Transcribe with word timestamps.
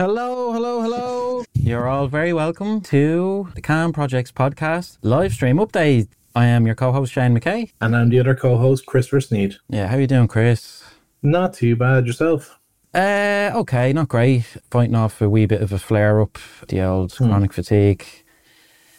Hello, 0.00 0.52
hello, 0.52 0.80
hello. 0.80 1.44
You're 1.54 1.88
all 1.88 2.06
very 2.06 2.32
welcome 2.32 2.80
to 2.82 3.48
the 3.56 3.60
CAN 3.60 3.92
Projects 3.92 4.30
podcast 4.30 4.96
live 5.02 5.32
stream 5.32 5.56
update. 5.56 6.06
I 6.36 6.46
am 6.46 6.66
your 6.66 6.76
co-host 6.76 7.12
Shane 7.12 7.36
McKay. 7.36 7.72
And 7.80 7.96
I'm 7.96 8.08
the 8.08 8.20
other 8.20 8.36
co-host, 8.36 8.86
Christopher 8.86 9.20
Sneed. 9.20 9.56
Yeah, 9.68 9.88
how 9.88 9.96
are 9.96 10.00
you 10.00 10.06
doing, 10.06 10.28
Chris? 10.28 10.84
Not 11.20 11.54
too 11.54 11.74
bad 11.74 12.06
yourself. 12.06 12.60
Uh, 12.94 13.50
okay, 13.56 13.92
not 13.92 14.06
great. 14.06 14.44
Fighting 14.70 14.94
off 14.94 15.20
a 15.20 15.28
wee 15.28 15.46
bit 15.46 15.62
of 15.62 15.72
a 15.72 15.80
flare 15.80 16.20
up, 16.20 16.38
the 16.68 16.80
old 16.80 17.12
chronic 17.16 17.52
fatigue. 17.52 18.04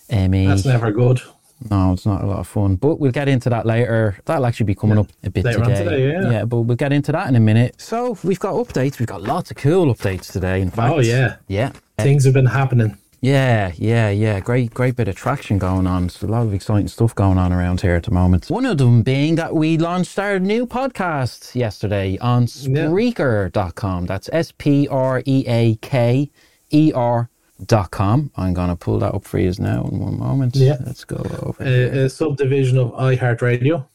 ME. 0.10 0.48
That's 0.48 0.66
never 0.66 0.92
good. 0.92 1.22
No, 1.70 1.94
it's 1.94 2.06
not 2.06 2.24
a 2.24 2.26
lot 2.26 2.40
of 2.40 2.48
fun. 2.48 2.76
But 2.76 3.00
we'll 3.00 3.12
get 3.12 3.28
into 3.28 3.50
that 3.50 3.66
later. 3.66 4.18
That'll 4.26 4.46
actually 4.46 4.68
be 4.68 4.76
coming 4.76 4.98
up 4.98 5.08
a 5.24 5.30
bit 5.30 5.44
Later 5.44 5.64
on 5.64 5.70
today. 5.70 5.84
today, 5.84 6.12
yeah. 6.12 6.32
Yeah, 6.32 6.46
but 6.46 6.62
we'll 6.62 6.78
get 6.78 6.94
into 6.94 7.12
that 7.12 7.28
in 7.28 7.36
a 7.36 7.40
minute. 7.40 7.82
So 7.82 8.18
we've 8.24 8.40
got 8.40 8.54
updates. 8.54 9.00
We've 9.00 9.08
got 9.08 9.22
lots 9.24 9.52
of 9.52 9.58
cool 9.58 9.94
updates 9.94 10.32
today. 10.32 10.62
In 10.62 10.72
fact. 10.72 10.94
Oh, 10.94 11.00
yeah. 11.00 11.36
Yeah. 11.48 11.74
Things 11.98 12.24
have 12.24 12.34
been 12.34 12.46
happening. 12.46 12.98
Yeah, 13.22 13.74
yeah, 13.76 14.10
yeah. 14.10 14.40
Great, 14.40 14.74
great 14.74 14.96
bit 14.96 15.10
of 15.10 15.16
traction 15.16 15.58
going 15.58 15.86
on. 15.86 16.04
There's 16.04 16.24
a 16.24 16.28
lot 16.28 16.44
of 16.44 16.54
exciting 16.54 16.88
stuff 16.88 17.14
going 17.14 17.38
on 17.38 17.52
around 17.52 17.82
here 17.82 17.96
at 17.96 18.04
the 18.04 18.12
moment. 18.12 18.50
One 18.50 18.66
of 18.66 18.78
them 18.78 19.02
being 19.02 19.36
that 19.36 19.54
we 19.54 19.78
launched 19.78 20.18
our 20.18 20.40
new 20.40 20.66
podcast 20.66 21.54
yesterday 21.54 22.18
on 22.20 22.46
Spreaker.com. 22.46 24.06
That's 24.06 24.30
S 24.32 24.54
P 24.58 24.88
R 24.88 25.22
E 25.26 25.44
A 25.48 25.76
K 25.76 26.30
E 26.72 26.92
R 26.96 27.30
dot 27.66 27.92
com. 27.92 28.32
I'm 28.38 28.54
going 28.54 28.70
to 28.70 28.76
pull 28.76 29.00
that 29.00 29.14
up 29.14 29.24
for 29.24 29.40
you 29.40 29.54
now 29.60 29.84
in 29.86 30.00
one 30.00 30.20
moment. 30.20 30.56
Yeah. 30.56 30.78
Let's 30.86 31.04
go 31.04 31.18
over. 31.44 31.64
A, 31.64 32.06
a 32.06 32.10
subdivision 32.10 32.78
of 32.78 32.92
iHeartRadio. 32.94 33.86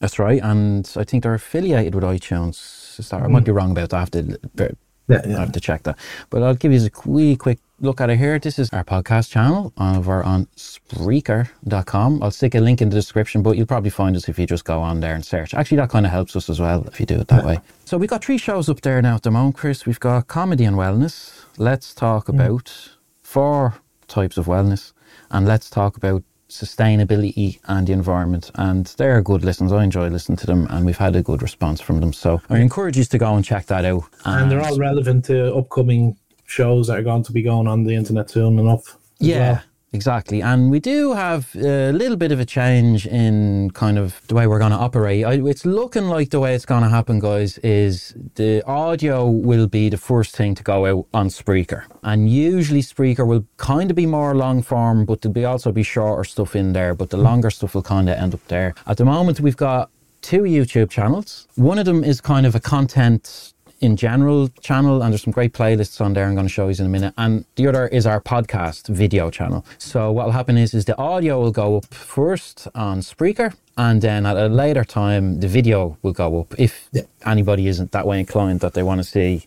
That's 0.00 0.18
right. 0.18 0.42
And 0.42 0.90
I 0.96 1.04
think 1.04 1.22
they're 1.22 1.34
affiliated 1.34 1.94
with 1.94 2.04
iTunes. 2.04 2.98
Is 2.98 3.08
that- 3.10 3.22
I 3.22 3.26
might 3.28 3.44
be 3.44 3.52
mm. 3.52 3.56
wrong 3.56 3.70
about 3.70 3.90
that. 3.90 3.96
I 3.96 4.00
have 4.00 4.10
to, 4.10 4.76
Yeah, 5.08 5.20
I 5.24 5.40
have 5.40 5.52
to 5.52 5.60
check 5.60 5.82
that. 5.84 5.98
But 6.30 6.42
I'll 6.42 6.54
give 6.54 6.72
you 6.72 6.80
a 6.86 7.08
wee 7.08 7.36
quick 7.36 7.58
look 7.80 8.00
at 8.00 8.10
it 8.10 8.18
here. 8.18 8.38
This 8.38 8.58
is 8.58 8.70
our 8.70 8.84
podcast 8.84 9.30
channel 9.30 9.72
over 9.76 10.22
on 10.22 10.46
Spreaker.com. 10.56 12.22
I'll 12.22 12.30
stick 12.30 12.54
a 12.54 12.60
link 12.60 12.80
in 12.80 12.88
the 12.88 12.94
description, 12.94 13.42
but 13.42 13.56
you'll 13.56 13.66
probably 13.66 13.90
find 13.90 14.16
us 14.16 14.28
if 14.28 14.38
you 14.38 14.46
just 14.46 14.64
go 14.64 14.80
on 14.80 15.00
there 15.00 15.14
and 15.14 15.24
search. 15.24 15.52
Actually, 15.54 15.78
that 15.78 15.90
kind 15.90 16.06
of 16.06 16.12
helps 16.12 16.36
us 16.36 16.48
as 16.48 16.60
well 16.60 16.84
if 16.86 17.00
you 17.00 17.06
do 17.06 17.20
it 17.20 17.28
that 17.28 17.44
way. 17.44 17.58
So 17.84 17.98
we've 17.98 18.08
got 18.08 18.24
three 18.24 18.38
shows 18.38 18.68
up 18.68 18.80
there 18.80 19.02
now 19.02 19.16
at 19.16 19.22
the 19.22 19.30
moment, 19.30 19.56
Chris. 19.56 19.84
We've 19.84 20.00
got 20.00 20.28
comedy 20.28 20.64
and 20.64 20.76
wellness. 20.76 21.44
Let's 21.58 21.94
talk 21.94 22.26
mm. 22.26 22.34
about 22.34 22.90
four 23.32 23.74
types 24.08 24.36
of 24.36 24.46
wellness, 24.46 24.92
and 25.30 25.46
let's 25.46 25.70
talk 25.70 25.96
about 25.96 26.22
sustainability 26.50 27.58
and 27.64 27.86
the 27.86 27.92
environment. 27.92 28.50
And 28.56 28.84
they're 28.98 29.22
good 29.22 29.42
listens. 29.42 29.72
I 29.72 29.84
enjoy 29.84 30.08
listening 30.08 30.36
to 30.38 30.46
them, 30.46 30.66
and 30.68 30.84
we've 30.84 30.98
had 30.98 31.16
a 31.16 31.22
good 31.22 31.40
response 31.40 31.80
from 31.80 32.00
them. 32.00 32.12
So 32.12 32.42
I 32.50 32.58
encourage 32.58 32.98
you 32.98 33.04
to 33.04 33.18
go 33.18 33.34
and 33.34 33.44
check 33.44 33.66
that 33.66 33.86
out. 33.86 34.04
And 34.26 34.50
they're 34.50 34.60
all 34.60 34.78
relevant 34.78 35.24
to 35.26 35.54
upcoming 35.54 36.18
shows 36.44 36.88
that 36.88 36.98
are 36.98 37.02
going 37.02 37.22
to 37.24 37.32
be 37.32 37.42
going 37.42 37.66
on 37.66 37.84
the 37.84 37.94
internet 37.94 38.28
soon 38.28 38.58
enough. 38.58 38.98
Yeah, 39.18 39.52
well. 39.52 39.62
Exactly. 39.92 40.40
And 40.42 40.70
we 40.70 40.80
do 40.80 41.12
have 41.12 41.54
a 41.54 41.92
little 41.92 42.16
bit 42.16 42.32
of 42.32 42.40
a 42.40 42.44
change 42.44 43.06
in 43.06 43.70
kind 43.72 43.98
of 43.98 44.20
the 44.28 44.34
way 44.34 44.46
we're 44.46 44.58
going 44.58 44.72
to 44.72 44.78
operate. 44.78 45.24
I, 45.24 45.34
it's 45.48 45.64
looking 45.64 46.08
like 46.08 46.30
the 46.30 46.40
way 46.40 46.54
it's 46.54 46.66
going 46.66 46.82
to 46.82 46.88
happen, 46.88 47.18
guys, 47.18 47.58
is 47.58 48.14
the 48.34 48.62
audio 48.66 49.28
will 49.28 49.66
be 49.66 49.88
the 49.88 49.98
first 49.98 50.36
thing 50.36 50.54
to 50.54 50.62
go 50.62 50.86
out 50.86 51.06
on 51.12 51.28
Spreaker. 51.28 51.84
And 52.02 52.30
usually 52.30 52.82
Spreaker 52.82 53.26
will 53.26 53.46
kind 53.56 53.90
of 53.90 53.96
be 53.96 54.06
more 54.06 54.34
long 54.34 54.62
form, 54.62 55.04
but 55.04 55.20
there'll 55.20 55.34
be 55.34 55.44
also 55.44 55.72
be 55.72 55.82
shorter 55.82 56.24
stuff 56.24 56.56
in 56.56 56.72
there, 56.72 56.94
but 56.94 57.10
the 57.10 57.16
longer 57.16 57.50
stuff 57.50 57.74
will 57.74 57.82
kind 57.82 58.08
of 58.08 58.16
end 58.16 58.34
up 58.34 58.46
there. 58.48 58.74
At 58.86 58.96
the 58.96 59.04
moment, 59.04 59.40
we've 59.40 59.56
got 59.56 59.90
two 60.22 60.42
YouTube 60.42 60.88
channels. 60.88 61.46
One 61.56 61.78
of 61.78 61.84
them 61.84 62.02
is 62.04 62.20
kind 62.20 62.46
of 62.46 62.54
a 62.54 62.60
content 62.60 63.51
in 63.82 63.96
general 63.96 64.48
channel, 64.60 65.02
and 65.02 65.12
there's 65.12 65.22
some 65.22 65.32
great 65.32 65.52
playlists 65.52 66.00
on 66.00 66.14
there. 66.14 66.26
I'm 66.26 66.34
going 66.34 66.46
to 66.46 66.52
show 66.52 66.68
you 66.68 66.74
in 66.78 66.86
a 66.86 66.88
minute. 66.88 67.12
And 67.18 67.44
the 67.56 67.66
other 67.66 67.88
is 67.88 68.06
our 68.06 68.20
podcast 68.20 68.88
video 68.88 69.28
channel. 69.30 69.66
So 69.78 70.10
what 70.12 70.24
will 70.26 70.32
happen 70.32 70.56
is, 70.56 70.72
is 70.72 70.84
the 70.86 70.96
audio 70.96 71.40
will 71.40 71.50
go 71.50 71.76
up 71.76 71.86
first 71.92 72.68
on 72.74 73.00
Spreaker, 73.00 73.54
and 73.76 74.00
then 74.00 74.24
at 74.24 74.36
a 74.36 74.46
later 74.46 74.84
time, 74.84 75.40
the 75.40 75.48
video 75.48 75.98
will 76.02 76.12
go 76.12 76.40
up 76.40 76.54
if 76.58 76.88
anybody 77.26 77.66
isn't 77.66 77.92
that 77.92 78.06
way 78.06 78.20
inclined 78.20 78.60
that 78.60 78.74
they 78.74 78.82
want 78.82 79.00
to 79.00 79.04
see 79.04 79.46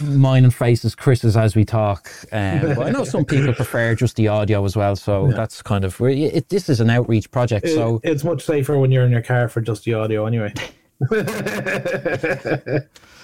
mine 0.00 0.44
and 0.44 0.54
faces, 0.54 0.94
Chris's 0.94 1.36
as 1.36 1.54
we 1.54 1.64
talk. 1.64 2.10
Um, 2.32 2.60
but 2.76 2.86
I 2.86 2.90
know 2.90 3.04
some 3.04 3.24
people 3.24 3.52
prefer 3.52 3.94
just 3.94 4.16
the 4.16 4.28
audio 4.28 4.64
as 4.64 4.76
well. 4.76 4.96
So 4.96 5.30
that's 5.32 5.60
kind 5.60 5.84
of 5.84 6.00
it, 6.00 6.48
this 6.48 6.68
is 6.68 6.80
an 6.80 6.88
outreach 6.88 7.30
project. 7.30 7.66
It- 7.66 7.74
so 7.74 8.00
it's 8.04 8.24
much 8.24 8.42
safer 8.44 8.78
when 8.78 8.90
you're 8.92 9.04
in 9.04 9.10
your 9.12 9.22
car 9.22 9.48
for 9.48 9.60
just 9.60 9.84
the 9.84 9.94
audio 9.94 10.24
anyway. 10.26 10.54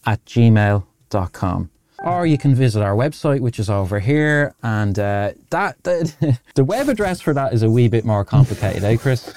at 0.06 0.24
gmail.com. 0.24 1.70
Or 2.02 2.26
you 2.26 2.38
can 2.38 2.54
visit 2.54 2.82
our 2.82 2.94
website, 2.94 3.40
which 3.40 3.58
is 3.58 3.68
over 3.68 4.00
here. 4.00 4.54
And 4.62 4.98
uh, 4.98 5.32
that 5.50 5.82
the, 5.82 6.38
the 6.54 6.64
web 6.64 6.88
address 6.88 7.20
for 7.20 7.34
that 7.34 7.52
is 7.52 7.62
a 7.62 7.70
wee 7.70 7.88
bit 7.88 8.04
more 8.04 8.24
complicated, 8.24 8.84
eh, 8.84 8.96
Chris? 8.96 9.32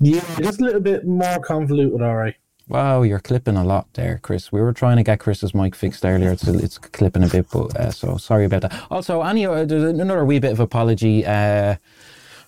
Yeah, 0.00 0.20
just 0.40 0.60
a 0.60 0.64
little 0.64 0.80
bit 0.80 1.06
more 1.06 1.40
convoluted, 1.40 2.02
all 2.02 2.14
right. 2.14 2.36
Wow, 2.66 3.02
you're 3.02 3.20
clipping 3.20 3.56
a 3.56 3.64
lot 3.64 3.92
there, 3.92 4.20
Chris. 4.22 4.50
We 4.50 4.62
were 4.62 4.72
trying 4.72 4.96
to 4.96 5.02
get 5.02 5.20
Chris's 5.20 5.54
mic 5.54 5.74
fixed 5.74 6.04
earlier. 6.04 6.32
It's, 6.32 6.46
it's 6.48 6.78
clipping 6.78 7.22
a 7.22 7.28
bit, 7.28 7.46
but 7.52 7.76
uh, 7.76 7.90
so 7.90 8.16
sorry 8.16 8.46
about 8.46 8.62
that. 8.62 8.86
Also, 8.90 9.20
any 9.22 9.44
uh, 9.44 9.66
there's 9.66 9.82
another 9.82 10.24
wee 10.24 10.38
bit 10.38 10.52
of 10.52 10.60
apology. 10.60 11.26
Uh, 11.26 11.76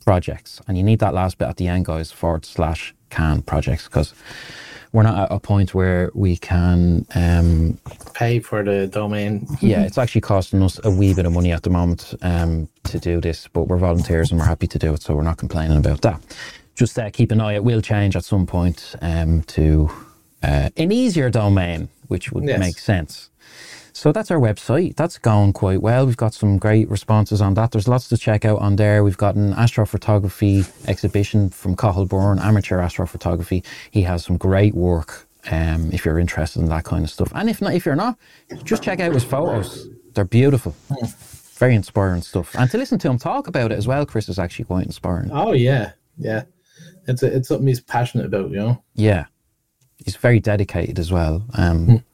projects. 0.05 0.61
And 0.67 0.77
you 0.77 0.83
need 0.83 0.99
that 1.01 1.15
last 1.15 1.39
bit 1.39 1.49
at 1.49 1.57
the 1.59 1.69
end, 1.69 1.85
guys, 1.85 2.11
forward 2.11 2.45
slash 2.45 2.93
can 3.11 3.43
projects, 3.43 3.85
because 3.85 4.13
we're 4.93 5.03
not 5.03 5.19
at 5.31 5.35
a 5.35 5.39
point 5.41 5.75
where 5.75 6.11
we 6.15 6.37
can. 6.37 7.07
Um, 7.15 7.79
Pay 8.15 8.41
for 8.41 8.63
the 8.65 8.87
domain. 8.87 9.47
yeah, 9.61 9.83
it's 9.83 9.99
actually 9.99 10.23
costing 10.23 10.63
us 10.63 10.81
a 10.85 10.91
wee 10.91 11.15
bit 11.15 11.27
of 11.27 11.33
money 11.33 11.53
at 11.53 11.63
the 11.63 11.71
moment 11.71 12.15
um, 12.23 12.69
to 12.85 12.99
do 12.99 13.21
this, 13.21 13.49
but 13.53 13.65
we're 13.69 13.77
volunteers 13.77 14.31
and 14.31 14.41
we're 14.41 14.47
happy 14.47 14.67
to 14.67 14.79
do 14.79 14.93
it, 14.95 15.03
so 15.03 15.15
we're 15.15 15.23
not 15.23 15.37
complaining 15.39 15.77
about 15.79 16.01
that. 16.03 16.21
Just 16.75 16.99
uh, 16.99 17.11
keep 17.11 17.31
an 17.33 17.41
eye; 17.41 17.55
it 17.55 17.65
will 17.65 17.81
change 17.83 18.17
at 18.17 18.25
some 18.25 18.47
point 18.47 18.95
um, 19.03 19.43
to 19.43 19.91
uh, 20.43 20.71
an 20.77 20.93
easier 20.93 21.29
domain, 21.31 21.89
which 22.09 22.33
would 22.33 22.45
Yes. 22.45 22.59
make 22.61 22.79
sense. 22.79 23.31
So 23.99 24.13
that's 24.13 24.31
our 24.31 24.39
website. 24.39 24.95
That's 24.95 25.19
going 25.19 25.55
quite 25.55 25.83
well. 25.83 26.07
We've 26.07 26.17
got 26.17 26.33
some 26.33 26.57
great 26.57 26.89
responses 26.89 27.41
on 27.41 27.55
that. 27.55 27.73
There's 27.73 27.89
lots 27.89 28.09
to 28.11 28.17
check 28.17 28.45
out 28.45 28.61
on 28.61 28.77
there. 28.77 29.03
We've 29.03 29.17
got 29.17 29.35
an 29.35 29.53
astrophotography 29.55 30.71
exhibition 30.87 31.51
from 31.51 31.75
Cahill 31.75 32.07
amateur 32.41 32.79
astrophotography. 32.79 33.65
He 33.91 34.03
has 34.03 34.25
some 34.25 34.37
great 34.37 34.73
work 34.77 35.27
um, 35.51 35.91
if 35.93 36.05
you're 36.05 36.21
interested 36.21 36.63
in 36.63 36.69
that 36.69 36.85
kind 36.85 37.03
of 37.03 37.11
stuff. 37.11 37.33
And 37.35 37.51
if 37.51 37.61
not, 37.61 37.75
if 37.75 37.85
you're 37.85 37.97
not, 37.97 38.17
just 38.63 38.85
check 38.85 39.01
out 39.01 39.15
his 39.15 39.25
photos. 39.25 39.89
They're 40.15 40.25
beautiful. 40.25 40.77
Very 41.57 41.75
inspiring 41.75 42.23
stuff. 42.23 42.55
And 42.55 42.71
to 42.71 42.79
listen 42.79 43.01
to 43.01 43.11
him 43.11 43.19
talk 43.19 43.49
about 43.49 43.73
it 43.73 43.79
as 43.79 43.89
well, 43.89 44.07
Chris, 44.07 44.29
is 44.29 44.39
actually 44.39 44.67
quite 44.67 44.87
inspiring. 44.87 45.31
Oh 45.33 45.51
yeah, 45.55 45.91
yeah. 46.17 46.45
It's 47.09 47.25
a, 47.25 47.35
it's 47.35 47.49
something 47.49 47.67
he's 47.67 47.81
passionate 47.81 48.27
about, 48.27 48.51
you 48.51 48.59
know. 48.59 48.81
Yeah, 48.95 49.25
he's 50.05 50.15
very 50.15 50.39
dedicated 50.39 51.01
as 51.01 51.11
well. 51.11 51.45
Um, 51.55 52.05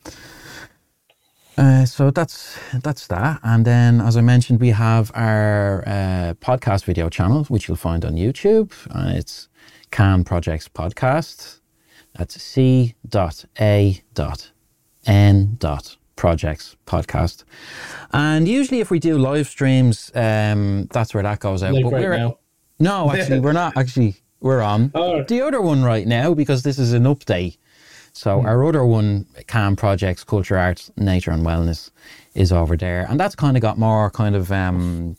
uh, 1.56 1.84
so 1.84 2.10
that's 2.10 2.58
that's 2.82 3.06
that, 3.08 3.40
and 3.42 3.64
then 3.64 4.00
as 4.00 4.16
I 4.16 4.20
mentioned, 4.20 4.60
we 4.60 4.70
have 4.70 5.10
our 5.14 5.84
uh, 5.86 6.34
podcast 6.40 6.84
video 6.84 7.08
channel, 7.08 7.44
which 7.44 7.68
you'll 7.68 7.76
find 7.76 8.04
on 8.04 8.14
YouTube, 8.14 8.72
and 8.90 9.16
it's 9.16 9.48
Can 9.90 10.24
Projects 10.24 10.68
Podcast. 10.68 11.60
That's 12.16 12.40
C 12.42 12.94
dot 13.08 13.44
A 13.60 14.02
dot 14.14 14.50
N 15.06 15.56
dot 15.58 15.96
Projects 16.16 16.76
Podcast, 16.86 17.44
and 18.12 18.48
usually 18.48 18.80
if 18.80 18.90
we 18.90 18.98
do 18.98 19.18
live 19.18 19.46
streams, 19.48 20.10
um, 20.14 20.86
that's 20.92 21.14
where 21.14 21.22
that 21.22 21.40
goes 21.40 21.62
out. 21.62 21.74
Like 21.74 21.84
but 21.84 21.92
right 21.92 22.02
we're 22.02 22.16
now. 22.16 22.38
no, 22.78 23.12
actually, 23.12 23.40
we're 23.40 23.52
not. 23.52 23.76
Actually, 23.76 24.16
we're 24.40 24.60
on 24.62 24.90
Oh. 24.94 25.22
the 25.22 25.40
other 25.40 25.60
one 25.60 25.82
right 25.82 26.06
now 26.06 26.34
because 26.34 26.62
this 26.64 26.78
is 26.78 26.92
an 26.92 27.04
update. 27.04 27.58
So 28.14 28.42
our 28.42 28.64
other 28.64 28.84
one, 28.84 29.26
CAN 29.48 29.74
Projects, 29.74 30.22
Culture, 30.22 30.56
Arts, 30.56 30.90
Nature 30.96 31.32
and 31.32 31.44
Wellness, 31.44 31.90
is 32.34 32.52
over 32.52 32.76
there, 32.76 33.06
and 33.08 33.18
that's 33.18 33.34
kind 33.34 33.56
of 33.56 33.60
got 33.60 33.76
more 33.76 34.10
kind 34.10 34.36
of 34.36 34.52
um, 34.52 35.16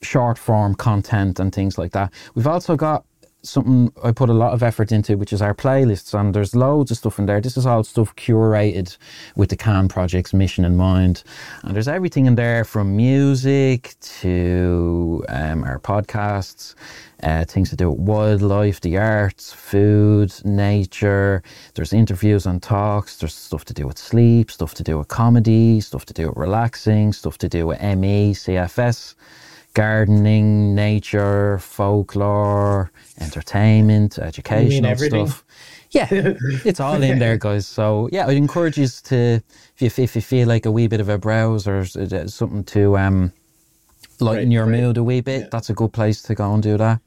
short 0.00 0.38
form 0.38 0.76
content 0.76 1.40
and 1.40 1.52
things 1.52 1.76
like 1.76 1.92
that. 1.92 2.12
We've 2.34 2.46
also 2.46 2.76
got 2.76 3.04
something 3.44 3.92
I 4.02 4.12
put 4.12 4.30
a 4.30 4.34
lot 4.34 4.52
of 4.52 4.62
effort 4.62 4.92
into, 4.92 5.16
which 5.16 5.32
is 5.32 5.42
our 5.42 5.54
playlists, 5.54 6.18
and 6.18 6.34
there's 6.34 6.54
loads 6.54 6.90
of 6.90 6.98
stuff 6.98 7.18
in 7.18 7.26
there. 7.26 7.40
This 7.40 7.56
is 7.56 7.66
all 7.66 7.84
stuff 7.84 8.14
curated 8.16 8.96
with 9.36 9.50
the 9.50 9.56
CAN 9.56 9.88
Project's 9.88 10.34
mission 10.34 10.64
in 10.64 10.76
mind, 10.76 11.22
and 11.62 11.74
there's 11.74 11.88
everything 11.88 12.26
in 12.26 12.34
there 12.34 12.64
from 12.64 12.96
music 12.96 13.94
to 14.00 15.24
um, 15.28 15.64
our 15.64 15.78
podcasts. 15.78 16.74
Uh, 17.22 17.44
things 17.44 17.70
to 17.70 17.76
do 17.76 17.90
with 17.90 18.00
wildlife, 18.00 18.80
the 18.82 18.98
arts, 18.98 19.50
food, 19.52 20.30
nature. 20.44 21.42
There's 21.74 21.94
interviews 21.94 22.44
and 22.44 22.62
talks. 22.62 23.16
There's 23.16 23.34
stuff 23.34 23.64
to 23.66 23.72
do 23.72 23.86
with 23.86 23.96
sleep, 23.96 24.50
stuff 24.50 24.74
to 24.74 24.82
do 24.82 24.98
with 24.98 25.08
comedy, 25.08 25.80
stuff 25.80 26.04
to 26.06 26.12
do 26.12 26.28
with 26.28 26.36
relaxing, 26.36 27.14
stuff 27.14 27.38
to 27.38 27.48
do 27.48 27.66
with 27.68 27.80
ME, 27.80 28.34
CFS 28.34 29.14
gardening, 29.74 30.74
nature, 30.74 31.58
folklore, 31.58 32.90
entertainment, 33.20 34.18
educational 34.18 34.96
stuff. 34.96 35.44
Yeah, 35.90 36.08
it's 36.10 36.80
all 36.80 37.02
in 37.02 37.18
there, 37.20 37.36
guys. 37.38 37.66
So 37.66 38.08
yeah, 38.12 38.26
I'd 38.26 38.36
encourage 38.36 38.78
you 38.78 38.88
to, 38.88 39.42
if 39.78 39.98
you, 39.98 40.04
if 40.04 40.16
you 40.16 40.22
feel 40.22 40.48
like 40.48 40.66
a 40.66 40.70
wee 40.72 40.88
bit 40.88 41.00
of 41.00 41.08
a 41.08 41.18
browse 41.18 41.68
or 41.68 41.80
uh, 41.80 42.26
something 42.26 42.64
to 42.64 42.98
um, 42.98 43.32
lighten 44.20 44.48
Right, 44.48 44.52
your 44.52 44.66
right. 44.66 44.80
mood 44.80 44.96
a 44.96 45.04
wee 45.04 45.20
bit, 45.20 45.42
Yeah. 45.42 45.48
that's 45.52 45.70
a 45.70 45.74
good 45.74 45.92
place 45.92 46.22
to 46.22 46.34
go 46.34 46.52
and 46.54 46.62
do 46.62 46.76
that. 46.78 47.00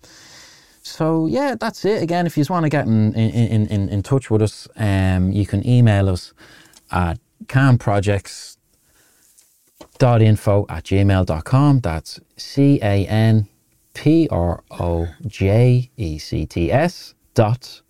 So 0.84 1.28
yeah, 1.28 1.56
that's 1.60 1.84
it. 1.86 2.02
Again, 2.02 2.26
if 2.26 2.38
you 2.38 2.42
just 2.42 2.50
want 2.50 2.64
to 2.66 2.70
get 2.70 2.86
in 2.88 3.14
in, 3.14 3.30
in, 3.32 3.68
in, 3.68 3.90
in 3.90 4.04
touch 4.04 4.30
with 4.32 4.42
us, 4.42 4.68
um, 4.78 5.32
you 5.32 5.46
can 5.46 5.68
email 5.68 6.10
us 6.10 6.34
at 6.92 7.20
canprojects 7.48 8.57
dot 10.00 10.22
info 10.22 10.66
at 10.70 10.84
gmail.com. 10.86 11.80
That's 11.80 12.20
C 12.38 12.80
A 12.82 13.06
N 13.08 13.48
P 13.94 14.28
R 14.32 14.64
O 14.72 15.08
J 15.26 15.90
E 15.98 16.18
C 16.18 16.46
T 16.46 16.72
S 16.72 17.14
dot 17.34 17.82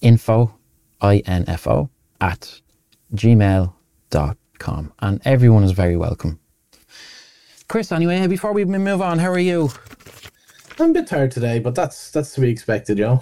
info 0.00 0.54
I 1.00 1.18
N 1.26 1.44
F 1.46 1.66
O 1.66 1.90
at 2.20 2.60
gmail.com. 3.14 4.92
And 5.00 5.20
everyone 5.24 5.64
is 5.64 5.72
very 5.72 5.96
welcome. 5.96 6.38
Chris, 7.68 7.90
anyway, 7.92 8.26
before 8.26 8.52
we 8.52 8.64
move 8.64 9.00
on, 9.00 9.18
how 9.18 9.30
are 9.30 9.38
you? 9.38 9.70
I'm 10.78 10.90
a 10.90 10.94
bit 10.94 11.06
tired 11.06 11.30
today, 11.30 11.58
but 11.58 11.74
that's 11.74 12.10
that's 12.10 12.34
to 12.34 12.40
be 12.40 12.50
expected, 12.50 12.98
you 12.98 13.04
know. 13.04 13.20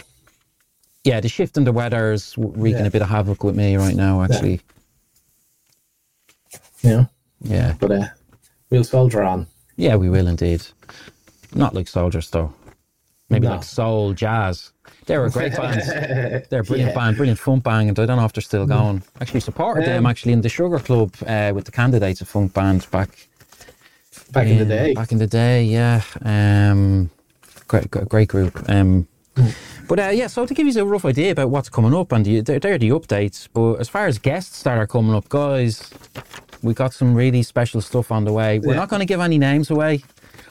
Yeah, 1.05 1.21
the 1.21 1.29
shift 1.29 1.57
in 1.57 1.65
the 1.65 1.73
weather 1.73 2.13
is 2.13 2.35
wreaking 2.37 2.81
Yeah. 2.81 2.87
a 2.87 2.91
bit 2.91 3.03
of 3.03 3.09
havoc 3.09 3.43
with 3.43 3.57
me 3.57 3.77
right 3.77 3.95
now, 3.97 4.23
actually. 4.23 4.61
Yeah. 6.83 6.91
know, 6.91 7.09
Yeah. 7.43 7.75
but 7.81 7.91
uh, 7.91 8.07
we'll 8.71 8.85
soldier 8.85 9.23
on. 9.23 9.47
Yeah, 9.77 9.97
we 9.97 10.09
will 10.11 10.27
indeed. 10.27 10.63
Not 11.55 11.75
like 11.75 11.89
soldiers, 11.89 12.31
though. 12.31 12.53
Maybe 13.29 13.47
No. 13.47 13.55
like 13.55 13.65
soul, 13.65 14.13
jazz. 14.13 14.73
They 15.07 15.17
were 15.17 15.31
great 15.31 15.55
bands. 15.57 15.87
They're 16.49 16.61
a 16.61 16.65
brilliant 16.65 16.91
Yeah. 16.91 16.95
band, 16.95 17.17
brilliant 17.17 17.39
funk 17.39 17.63
band, 17.65 17.89
and 17.89 17.99
I 17.99 18.07
don't 18.07 18.17
know 18.19 18.25
if 18.25 18.33
they're 18.33 18.43
still 18.43 18.67
going. 18.67 19.03
Actually, 19.21 19.41
supported 19.41 19.85
them 19.87 20.05
Um, 20.05 20.11
actually 20.11 20.33
in 20.33 20.41
the 20.41 20.49
Sugar 20.49 20.79
Club 20.79 21.15
uh, 21.27 21.53
with 21.55 21.65
the 21.65 21.73
Candidates, 21.73 22.21
a 22.21 22.25
funk 22.25 22.53
band 22.55 22.87
back 22.91 23.29
Back 24.33 24.47
in 24.47 24.59
the 24.59 24.65
day. 24.65 24.95
Back 24.95 25.11
in 25.13 25.19
the 25.19 25.27
day, 25.27 25.65
yeah. 25.65 26.03
Um, 26.25 27.11
great, 27.67 27.91
great, 27.91 28.09
great 28.09 28.29
group. 28.29 28.63
Um, 28.69 29.07
but 29.89 29.99
uh, 29.99 30.09
yeah, 30.09 30.27
so 30.29 30.47
to 30.47 30.55
give 30.55 30.67
you 30.69 30.81
a 30.81 30.85
rough 30.85 31.05
idea 31.05 31.33
about 31.33 31.51
what's 31.51 31.69
coming 31.69 31.95
up, 31.95 32.13
and 32.13 32.25
the, 32.25 32.41
they're, 32.41 32.61
they're 32.61 32.79
the 32.79 32.91
updates. 32.91 33.49
But 33.53 33.75
as 33.81 33.89
far 33.89 34.07
as 34.07 34.19
guests 34.19 34.63
that 34.65 34.77
are 34.79 34.87
coming 34.87 35.15
up, 35.15 35.29
guys, 35.29 35.91
we 36.63 36.75
got 36.75 36.93
some 36.93 37.15
really 37.15 37.43
special 37.43 37.81
stuff 37.81 38.11
on 38.13 38.25
the 38.25 38.33
way. 38.33 38.59
We're 38.59 38.73
Yeah. 38.75 38.81
not 38.81 38.89
going 38.89 39.01
to 39.01 39.07
give 39.07 39.21
any 39.21 39.39
names 39.39 39.71
away. 39.71 40.03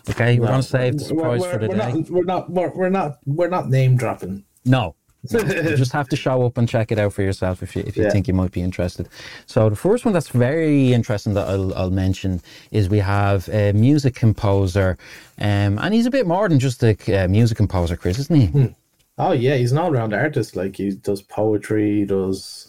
Okay, 0.10 0.40
we're 0.40 0.48
going 0.48 0.62
to 0.62 0.68
save 0.68 0.98
the 0.98 1.06
surprise 1.06 1.42
we're, 1.42 1.52
for 1.52 1.58
the 1.60 1.68
we're 1.68 1.76
day. 1.78 1.94
Not, 1.94 2.10
we're 2.10 2.24
not. 2.24 2.50
We're, 2.50 2.70
we're 2.76 2.90
not. 2.90 3.20
We're 3.26 3.50
not 3.50 3.70
name 3.70 3.96
dropping. 3.98 4.44
No. 4.66 4.96
No, 5.34 5.42
you 5.42 5.76
just 5.76 5.92
have 5.92 6.08
to 6.08 6.16
show 6.16 6.46
up 6.46 6.58
and 6.58 6.68
check 6.68 6.94
it 6.94 6.98
out 6.98 7.12
for 7.12 7.24
yourself 7.24 7.62
if 7.62 7.76
you 7.76 7.84
if 7.86 7.98
you 7.98 8.04
Yeah. 8.04 8.10
think 8.10 8.30
you 8.30 8.34
might 8.34 8.54
be 8.54 8.62
interested. 8.62 9.10
So 9.48 9.70
the 9.70 9.76
first 9.76 10.06
one 10.06 10.14
that's 10.14 10.30
very 10.30 10.94
interesting 10.94 11.34
that 11.34 11.46
I'll, 11.50 11.74
I'll 11.76 11.92
mention 11.92 12.42
is 12.72 12.88
we 12.88 13.00
have 13.00 13.50
a 13.50 13.74
music 13.74 14.16
composer, 14.16 14.98
um, 15.38 15.78
and 15.78 15.94
he's 15.94 16.06
a 16.06 16.10
bit 16.10 16.26
more 16.26 16.48
than 16.48 16.58
just 16.58 16.82
a 16.84 16.96
uh, 17.14 17.28
music 17.28 17.58
composer, 17.58 17.98
Chris, 17.98 18.18
isn't 18.18 18.36
he? 18.40 18.76
Oh 19.18 19.34
yeah, 19.34 19.56
he's 19.58 19.74
an 19.74 19.78
all-round 19.78 20.14
artist. 20.14 20.56
Like 20.56 20.78
he 20.78 20.92
does 20.92 21.22
poetry, 21.22 21.98
he 22.00 22.06
does 22.06 22.69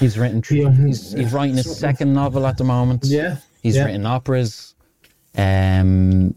He's 0.00 0.18
written. 0.18 0.42
Yeah. 0.50 0.70
He's, 0.72 1.12
he's 1.12 1.32
writing 1.32 1.56
his 1.56 1.76
second 1.78 2.12
novel 2.14 2.46
at 2.46 2.56
the 2.58 2.64
moment. 2.64 3.04
Yeah, 3.04 3.36
He's 3.62 3.76
yeah. 3.76 3.84
written 3.84 4.06
operas. 4.06 4.74
Um, 5.36 6.34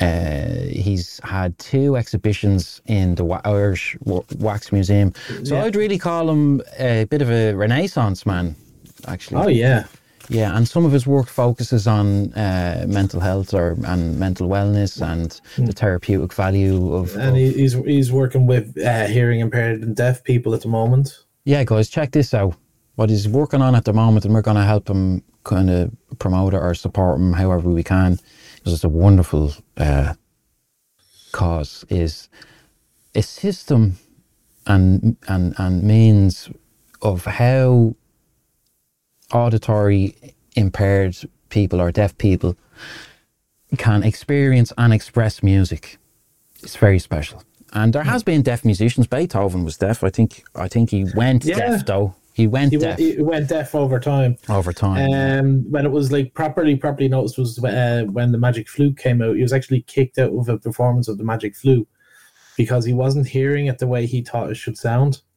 uh, 0.00 0.44
he's 0.70 1.20
had 1.22 1.56
two 1.58 1.96
exhibitions 1.96 2.80
in 2.86 3.14
the 3.14 3.24
Irish 3.44 3.96
Wax 4.04 4.72
Museum. 4.72 5.12
So 5.44 5.54
Yeah. 5.54 5.64
I'd 5.64 5.76
really 5.76 5.98
call 5.98 6.28
him 6.28 6.60
a 6.78 7.04
bit 7.04 7.22
of 7.22 7.30
a 7.30 7.52
Renaissance 7.54 8.26
man, 8.26 8.56
actually. 9.06 9.42
Oh 9.42 9.48
yeah, 9.48 9.84
Yeah, 10.28 10.56
and 10.56 10.66
some 10.66 10.84
of 10.84 10.90
his 10.92 11.06
work 11.06 11.28
focuses 11.28 11.86
on 11.86 12.32
uh, 12.34 12.86
mental 12.88 13.20
health 13.20 13.54
or 13.54 13.76
and 13.84 14.18
mental 14.18 14.48
wellness 14.48 15.00
and 15.00 15.40
the 15.56 15.72
therapeutic 15.72 16.32
value 16.32 16.92
of. 16.94 17.12
Hmm. 17.12 17.20
and 17.20 17.28
of- 17.36 17.54
he's 17.54 17.74
he's 17.74 18.10
working 18.12 18.46
with 18.46 18.76
uh, 18.78 19.06
hearing 19.06 19.40
impaired 19.40 19.82
and 19.82 19.94
deaf 19.94 20.24
people 20.24 20.54
at 20.54 20.62
the 20.62 20.68
moment. 20.68 21.24
yeah, 21.44 21.62
guys, 21.62 21.88
check 21.88 22.10
this 22.10 22.34
out. 22.34 22.56
What 22.96 23.10
he's 23.10 23.28
working 23.28 23.62
on 23.62 23.74
at 23.74 23.84
the 23.84 23.92
moment, 23.92 24.24
and 24.24 24.34
we're 24.34 24.42
going 24.42 24.56
to 24.56 24.64
help 24.64 24.88
him 24.88 25.22
kind 25.44 25.70
of 25.70 25.92
promote 26.18 26.54
it 26.54 26.58
or 26.58 26.74
support 26.74 27.18
him 27.20 27.32
however 27.34 27.68
we 27.70 27.82
can, 27.82 28.18
because 28.56 28.74
it's 28.74 28.84
a 28.84 28.88
wonderful 28.88 29.52
uh, 29.76 30.14
cause. 31.32 31.84
Is 31.90 32.28
a 33.14 33.22
system 33.22 33.98
and 34.66 35.16
and 35.28 35.54
and 35.58 35.82
means 35.82 36.50
of 37.02 37.24
how 37.26 37.94
auditory 39.32 40.16
impaired 40.56 41.16
people 41.50 41.80
or 41.80 41.92
deaf 41.92 42.16
people 42.18 42.56
can 43.78 44.02
experience 44.02 44.72
and 44.78 44.92
express 44.92 45.42
music. 45.42 45.98
It's 46.62 46.76
very 46.76 46.98
special. 46.98 47.42
And 47.72 47.92
there 47.92 48.04
has 48.04 48.22
been 48.22 48.42
deaf 48.42 48.64
musicians. 48.64 49.06
Beethoven 49.06 49.64
was 49.64 49.76
deaf. 49.78 50.04
I 50.04 50.10
think. 50.10 50.44
I 50.54 50.68
think 50.68 50.90
he 50.90 51.06
went 51.16 51.44
Yeah. 51.44 51.56
deaf 51.56 51.86
though. 51.86 52.14
He 52.34 52.46
went 52.48 52.72
He 52.72 52.78
deaf 52.78 52.98
went, 52.98 53.16
he 53.16 53.22
went 53.22 53.48
deaf 53.48 53.74
over 53.76 53.98
time. 54.00 54.36
over 54.48 54.72
time. 54.72 55.12
Um, 55.12 55.70
when 55.70 55.86
it 55.86 55.92
was 55.92 56.10
like 56.10 56.34
properly, 56.34 56.74
properly 56.74 57.08
noticed 57.08 57.38
was 57.38 57.62
uh, 57.62 58.04
when 58.10 58.32
the 58.32 58.38
Magic 58.38 58.68
Flute 58.68 58.98
came 58.98 59.22
out. 59.22 59.36
He 59.36 59.42
was 59.42 59.52
actually 59.52 59.82
kicked 59.82 60.18
out 60.18 60.32
of 60.36 60.48
a 60.48 60.58
performance 60.58 61.06
of 61.06 61.16
the 61.16 61.22
Magic 61.24 61.54
Flute 61.54 61.86
because 62.56 62.84
he 62.84 62.92
wasn't 62.92 63.28
hearing 63.28 63.66
it 63.66 63.78
the 63.78 63.86
way 63.86 64.04
he 64.06 64.20
thought 64.20 64.50
it 64.50 64.56
should 64.56 64.76
sound. 64.76 65.22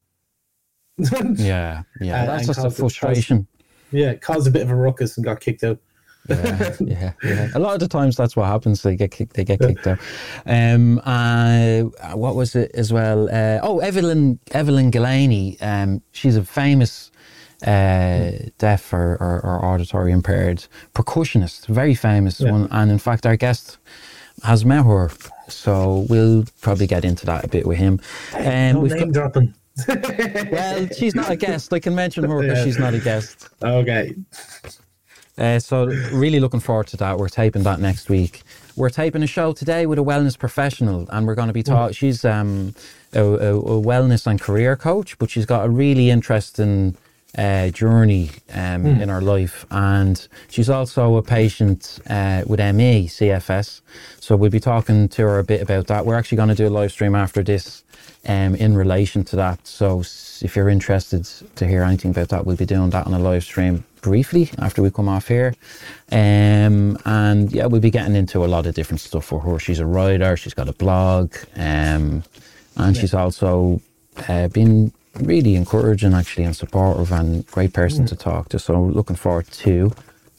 Yeah, 0.98 1.84
yeah. 2.02 2.22
And- 2.22 2.30
That's 2.30 2.48
just 2.48 2.60
a 2.60 2.64
caused- 2.64 2.78
frustration. 2.78 3.48
yeah, 3.92 4.16
caused 4.16 4.48
a 4.48 4.52
bit 4.52 4.64
of 4.64 4.72
a 4.72 4.76
ruckus 4.76 5.18
and 5.18 5.24
got 5.24 5.40
kicked 5.40 5.64
out. 5.64 5.78
Yeah, 6.30 6.74
yeah, 6.80 7.14
yeah. 7.24 7.50
A 7.56 7.60
lot 7.60 7.74
of 7.74 7.80
the 7.80 7.88
times 7.88 8.16
that's 8.16 8.36
what 8.36 8.48
happens. 8.48 8.82
They 8.84 8.96
get 8.96 9.12
kicked. 9.12 9.34
They 9.34 9.44
get 9.44 9.60
kicked 9.60 9.88
out. 9.88 10.00
Um, 10.46 11.00
uh, 11.06 11.82
what 12.16 12.36
was 12.36 12.56
it 12.56 12.72
as 12.74 12.92
well? 12.92 13.30
Uh, 13.30 13.60
oh, 13.64 13.80
Evelyn 13.80 14.40
Evelyn 14.52 14.92
Glennie. 14.92 15.58
Um, 15.62 16.02
she's 16.12 16.36
a 16.36 16.44
famous 16.44 17.12
uh, 17.66 18.32
deaf 18.58 18.94
or, 18.94 19.18
or, 19.20 19.42
or 19.44 19.66
auditory 19.66 20.12
impaired 20.12 20.66
percussionist, 20.94 21.66
very 21.68 21.96
famous 21.96 22.40
Yeah. 22.40 22.52
one. 22.52 22.68
And 22.72 22.92
in 22.92 23.00
fact, 23.00 23.26
our 23.26 23.36
guest 23.38 23.78
has 24.44 24.64
met 24.66 24.86
her, 24.86 25.10
so 25.48 26.06
we'll 26.10 26.46
probably 26.62 26.86
get 26.88 27.04
into 27.04 27.26
that 27.26 27.44
a 27.44 27.48
bit 27.48 27.66
with 27.66 27.78
him. 27.80 28.00
Um, 28.36 28.74
No 28.74 28.80
we've 28.82 28.92
name 28.92 29.12
got- 29.12 29.34
dropping. 29.34 29.54
well, 30.52 30.88
she's 30.98 31.14
not 31.16 31.30
a 31.30 31.36
guest. 31.36 31.72
I 31.74 31.80
can 31.80 31.94
mention 31.96 32.24
her 32.24 32.42
because 32.42 32.58
Yeah. 32.60 32.64
she's 32.66 32.80
not 32.80 32.94
a 32.96 33.00
guest. 33.00 33.50
Okay. 33.64 34.16
Uh, 35.38 35.60
so 35.60 35.86
really 36.12 36.40
looking 36.40 36.60
forward 36.60 36.88
to 36.88 36.98
that. 36.98 37.18
We're 37.18 37.30
taping 37.30 37.64
that 37.64 37.80
next 37.80 38.10
week. 38.10 38.42
We're 38.76 38.90
taping 38.90 39.24
a 39.24 39.28
show 39.28 39.54
today 39.54 39.86
with 39.86 40.00
a 40.00 40.04
wellness 40.04 40.38
professional, 40.38 41.08
and 41.12 41.28
we're 41.28 41.36
going 41.36 41.48
to 41.48 41.54
be 41.54 41.64
talking. 41.64 41.94
She's 41.94 42.26
um, 42.26 42.74
a, 43.14 43.22
a, 43.24 43.56
a 43.58 43.82
wellness 43.82 44.26
and 44.26 44.40
career 44.42 44.76
coach, 44.76 45.18
but 45.20 45.30
she's 45.30 45.46
got 45.46 45.66
a 45.66 45.70
really 45.70 46.10
interesting 46.10 46.96
uh, 47.38 47.70
journey 47.70 48.32
um, 48.54 48.86
in 48.86 49.10
her 49.10 49.22
life, 49.22 49.66
and 49.70 50.28
she's 50.50 50.70
also 50.70 51.16
a 51.16 51.22
patient 51.22 52.00
uh, 52.10 52.44
with 52.46 52.60
ME 52.60 53.08
CFS. 53.08 53.82
So 54.20 54.36
we'll 54.36 54.50
be 54.50 54.60
talking 54.60 55.08
to 55.10 55.22
her 55.22 55.40
a 55.40 55.44
bit 55.44 55.62
about 55.62 55.88
that. 55.88 56.06
We're 56.06 56.16
actually 56.16 56.38
going 56.38 56.50
to 56.50 56.56
do 56.56 56.68
a 56.68 56.70
live 56.70 56.92
stream 56.92 57.16
after 57.16 57.44
this 57.44 57.84
um, 58.28 58.56
in 58.56 58.76
relation 58.76 59.24
to 59.26 59.36
that. 59.38 59.66
So 59.68 60.02
if 60.42 60.56
you're 60.56 60.70
interested 60.70 61.26
to 61.56 61.68
hear 61.68 61.84
anything 61.84 62.12
about 62.12 62.30
that, 62.30 62.46
we'll 62.46 62.56
be 62.56 62.66
doing 62.66 62.90
that 62.92 63.08
on 63.08 63.14
a 63.14 63.20
live 63.20 63.44
stream 63.44 63.86
briefly 64.02 64.50
after 64.60 64.82
we 64.82 64.92
come 64.92 65.08
off 65.08 65.28
here. 65.28 65.54
Um, 66.12 66.98
and 67.06 67.52
yeah, 67.52 67.66
we'll 67.66 67.82
be 67.82 67.92
getting 67.92 68.16
into 68.16 68.44
a 68.44 68.48
lot 68.48 68.66
of 68.66 68.76
different 68.76 69.02
stuff 69.02 69.26
for 69.26 69.40
her. 69.42 69.60
She's 69.60 69.80
a 69.80 69.86
writer, 69.86 70.38
she's 70.38 70.54
got 70.54 70.70
a 70.70 70.74
blog, 70.74 71.36
um, 71.56 72.24
and 72.76 72.96
she's 72.96 73.14
also 73.14 73.82
uh, 74.28 74.48
been 74.50 74.92
really 75.22 75.56
encouraging 75.56 76.14
actually 76.14 76.46
and 76.46 76.56
supportive 76.56 77.12
and 77.12 77.46
great 77.48 77.74
person 77.74 78.06
to 78.08 78.16
talk 78.16 78.50
to. 78.50 78.60
So 78.60 78.82
looking 78.82 79.16
forward 79.16 79.48
to 79.48 79.92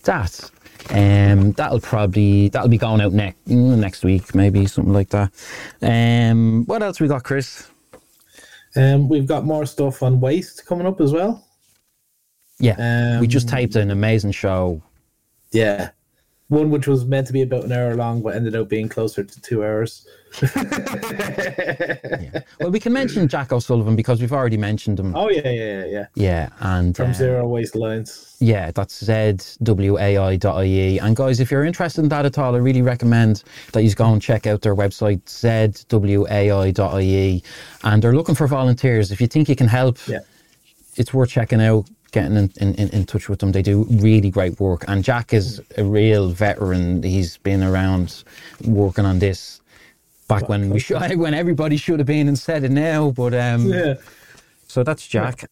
that. 0.04 0.50
Um, 0.90 1.52
that'll 1.52 1.80
probably 1.80 2.48
that'll 2.48 2.68
be 2.68 2.78
going 2.78 3.00
out 3.00 3.12
next 3.12 3.46
next 3.46 4.04
week, 4.04 4.34
maybe 4.34 4.64
something 4.66 4.92
like 4.92 5.10
that. 5.10 5.30
Um, 5.82 6.64
what 6.66 6.82
else 6.82 7.00
we 7.00 7.08
got, 7.08 7.24
Chris? 7.24 7.68
Um, 8.76 9.08
we've 9.08 9.26
got 9.26 9.44
more 9.44 9.66
stuff 9.66 10.02
on 10.02 10.20
waste 10.20 10.64
coming 10.66 10.86
up 10.86 11.00
as 11.00 11.12
well. 11.12 11.44
Yeah, 12.60 13.20
we 13.20 13.26
just 13.26 13.48
Um, 13.48 13.56
taped 13.58 13.76
an 13.76 13.90
amazing 13.90 14.32
show. 14.32 14.82
Yeah. 15.52 15.90
One 16.48 16.70
which 16.70 16.86
was 16.86 17.04
meant 17.04 17.26
to 17.26 17.32
be 17.34 17.42
about 17.42 17.64
an 17.64 17.72
hour 17.72 17.94
long, 17.94 18.22
but 18.22 18.34
ended 18.34 18.56
up 18.56 18.68
being 18.70 18.88
closer 18.88 19.22
to 19.22 19.40
two 19.40 19.62
hours. 19.64 20.06
Well, 22.60 22.70
we 22.70 22.80
can 22.80 22.92
mention 22.92 23.28
Jack 23.28 23.52
O'Sullivan 23.52 23.94
because 23.96 24.20
we've 24.20 24.32
already 24.32 24.56
mentioned 24.56 24.98
him. 25.00 25.14
Oh 25.16 25.30
yeah, 25.30 25.48
yeah, 25.48 25.50
yeah, 25.52 25.84
yeah. 25.86 26.06
Yeah, 26.14 26.48
and 26.60 26.94
From 26.96 27.10
uh, 27.10 27.14
Zero 27.14 27.46
Waste 27.48 27.74
Alliance. 27.74 28.36
Yeah, 28.40 28.70
that's 28.72 29.02
zwai.ie. 29.02 30.98
And 30.98 31.16
guys, 31.16 31.40
if 31.40 31.50
you're 31.50 31.64
interested 31.64 32.02
in 32.02 32.08
that 32.10 32.26
at 32.26 32.36
all, 32.38 32.54
I 32.54 32.58
really 32.58 32.82
recommend 32.82 33.42
that 33.72 33.82
you 33.82 33.94
go 33.94 34.12
and 34.12 34.20
check 34.20 34.46
out 34.46 34.60
their 34.62 34.74
website, 34.74 35.22
zwai.ie. 35.88 37.42
And 37.84 38.02
they're 38.02 38.14
looking 38.14 38.34
for 38.34 38.46
volunteers. 38.46 39.12
If 39.12 39.20
you 39.20 39.26
think 39.28 39.48
you 39.48 39.56
can 39.56 39.68
help, 39.68 39.98
Yeah. 40.08 40.20
it's 40.96 41.14
worth 41.14 41.30
checking 41.30 41.60
out, 41.62 41.86
getting 42.12 42.36
in, 42.36 42.50
in, 42.60 42.74
in- 42.90 43.06
touch 43.06 43.28
with 43.28 43.38
them. 43.40 43.52
They 43.52 43.62
do 43.62 43.84
really 43.90 44.30
great 44.30 44.58
work. 44.60 44.84
And 44.88 45.02
Jack 45.04 45.32
is 45.32 45.60
a 45.76 45.84
real 45.84 46.30
veteran. 46.30 47.02
He's 47.02 47.36
been 47.38 47.62
around 47.62 48.24
working 48.64 49.04
on 49.04 49.18
this 49.18 49.60
back 50.28 50.48
when 50.48 50.70
we 50.70 50.78
should, 50.80 51.16
when 51.18 51.34
everybody 51.34 51.76
should 51.76 51.98
have 52.00 52.06
been 52.06 52.28
and 52.28 52.38
said 52.38 52.64
it 52.64 52.70
now. 52.70 53.10
But 53.10 53.34
um, 53.34 53.66
Yeah. 53.68 53.94
so 54.66 54.82
that's 54.82 55.06
Jack. 55.06 55.44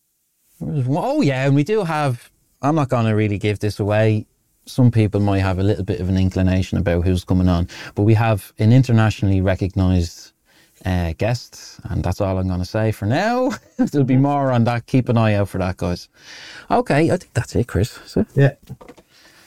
Oh 0.60 1.20
yeah, 1.20 1.46
and 1.46 1.54
we 1.54 1.64
do 1.64 1.84
have. 1.84 2.30
I'm 2.62 2.74
not 2.74 2.88
going 2.88 3.04
to 3.06 3.12
really 3.12 3.38
give 3.38 3.58
this 3.58 3.78
away. 3.78 4.26
Some 4.64 4.90
people 4.90 5.20
might 5.20 5.40
have 5.40 5.58
a 5.58 5.62
little 5.62 5.84
bit 5.84 6.00
of 6.00 6.08
an 6.08 6.16
inclination 6.16 6.78
about 6.78 7.04
who's 7.04 7.24
coming 7.24 7.48
on, 7.48 7.68
but 7.94 8.02
we 8.02 8.14
have 8.14 8.52
an 8.58 8.72
internationally 8.72 9.40
recognised 9.40 10.32
uh, 10.84 11.14
guest, 11.18 11.80
and 11.84 12.02
that's 12.04 12.20
all 12.20 12.38
I'm 12.38 12.48
going 12.48 12.60
to 12.60 12.64
say 12.66 12.92
for 12.92 13.06
now. 13.06 13.50
There'll 13.78 14.04
be 14.04 14.16
more 14.16 14.52
on 14.52 14.64
that. 14.64 14.86
Keep 14.86 15.08
an 15.08 15.16
eye 15.16 15.34
out 15.34 15.48
for 15.48 15.58
that, 15.58 15.76
guys. 15.78 16.08
Okay, 16.70 17.10
I 17.10 17.16
think 17.16 17.32
that's 17.34 17.54
it, 17.56 17.66
Chris. 17.66 18.16
It? 18.16 18.26
Yeah. 18.34 18.54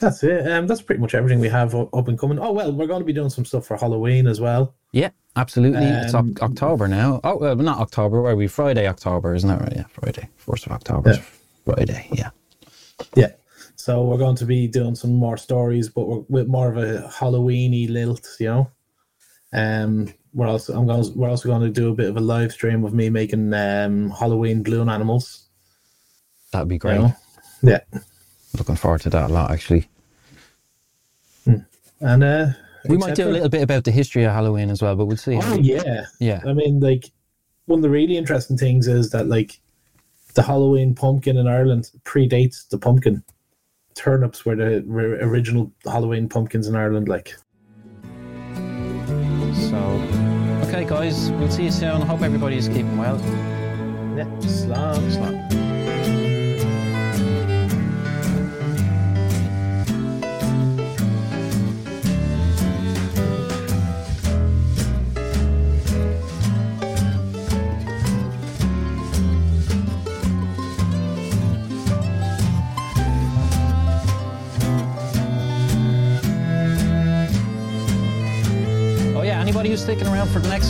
That's 0.00 0.22
it. 0.24 0.50
Um, 0.50 0.66
that's 0.66 0.80
pretty 0.80 1.00
much 1.00 1.14
everything 1.14 1.40
we 1.40 1.48
have 1.50 1.74
up 1.74 2.08
and 2.08 2.18
coming. 2.18 2.38
Oh 2.38 2.52
well, 2.52 2.72
we're 2.72 2.86
going 2.86 3.02
to 3.02 3.06
be 3.06 3.12
doing 3.12 3.28
some 3.28 3.44
stuff 3.44 3.66
for 3.66 3.76
Halloween 3.76 4.26
as 4.26 4.40
well. 4.40 4.74
Yeah, 4.92 5.10
absolutely. 5.36 5.84
it's 5.84 6.14
Um, 6.14 6.34
October 6.40 6.88
now. 6.88 7.20
Oh, 7.22 7.36
well, 7.36 7.54
not 7.56 7.78
October. 7.78 8.22
Where 8.22 8.32
are 8.32 8.36
we? 8.36 8.48
Friday, 8.48 8.88
October, 8.88 9.34
isn't 9.34 9.48
that 9.48 9.60
right? 9.60 9.72
Yeah, 9.76 9.84
Friday, 9.90 10.28
first 10.36 10.64
of 10.66 10.72
October. 10.72 11.12
Yeah. 11.12 11.22
Friday. 11.66 12.08
Yeah. 12.12 12.30
Yeah. 13.14 13.32
So 13.76 14.02
we're 14.04 14.18
going 14.18 14.36
to 14.36 14.46
be 14.46 14.66
doing 14.66 14.94
some 14.94 15.14
more 15.14 15.36
stories, 15.36 15.90
but 15.90 16.08
we're 16.08 16.24
with 16.30 16.48
more 16.48 16.70
of 16.72 16.78
a 16.78 17.06
Halloweeny 17.08 17.88
lilt, 17.90 18.26
you 18.40 18.46
know. 18.46 18.70
Um, 19.52 20.12
we're 20.34 20.46
also 20.48 20.78
I'm 20.78 20.86
going. 20.86 21.04
We're 21.16 21.28
also 21.30 21.48
going 21.48 21.62
to 21.62 21.70
do 21.70 21.90
a 21.90 21.94
bit 21.94 22.08
of 22.08 22.16
a 22.16 22.20
live 22.20 22.52
stream 22.52 22.84
of 22.84 22.94
me 22.94 23.10
making 23.10 23.52
um 23.54 24.10
Halloween 24.10 24.62
balloon 24.62 24.88
animals. 24.88 25.46
That'd 26.52 26.68
be 26.68 26.76
You 26.76 26.78
great. 26.80 26.98
know? 27.00 27.14
Yeah. 27.62 27.80
Looking 28.58 28.76
forward 28.76 29.00
to 29.02 29.10
that 29.10 29.30
a 29.30 29.32
lot, 29.32 29.50
actually. 29.50 29.88
And 32.00 32.24
uh, 32.24 32.46
We 32.88 32.96
might 32.96 33.14
do 33.14 33.28
a 33.28 33.30
little 33.30 33.48
bit 33.48 33.62
about 33.62 33.84
the 33.84 33.90
history 33.90 34.24
of 34.24 34.32
Halloween 34.32 34.70
as 34.70 34.80
well, 34.82 34.96
but 34.96 35.04
we'll 35.06 35.16
see. 35.16 35.38
Oh 35.42 35.56
we- 35.56 35.62
yeah. 35.62 36.06
yeah. 36.18 36.40
I 36.46 36.52
mean, 36.54 36.80
like 36.80 37.10
one 37.66 37.78
of 37.80 37.82
the 37.82 37.90
really 37.90 38.16
interesting 38.16 38.56
things 38.56 38.88
is 38.88 39.10
that 39.10 39.26
like 39.28 39.60
the 40.34 40.42
Halloween 40.42 40.94
pumpkin 40.94 41.36
in 41.36 41.46
Ireland 41.46 41.90
predates 42.04 42.68
the 42.68 42.78
pumpkin. 42.78 43.22
Turnips 43.94 44.46
were 44.46 44.56
the 44.56 44.84
original 45.20 45.70
Halloween 45.84 46.28
pumpkins 46.28 46.66
in 46.66 46.74
Ireland. 46.74 47.08
Like, 47.08 47.34
guys, 51.00 51.30
we'll 51.32 51.50
see 51.50 51.64
you 51.64 51.70
soon. 51.70 52.02
Hope 52.02 52.20
everybody 52.20 52.58
is 52.58 52.68
keeping 52.68 52.98
well. 52.98 53.18
yeah, 54.16 54.26
slán. 54.40 55.00
Slán. 55.10 55.49